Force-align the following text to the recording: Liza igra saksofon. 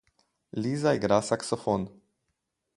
Liza 0.63 0.89
igra 0.97 1.19
saksofon. 1.27 1.83